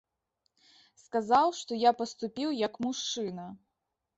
Сказаў, 1.03 1.47
што 1.59 1.77
я 1.81 1.91
паступіў, 1.99 2.57
як 2.67 2.73
мужчына. 2.87 3.47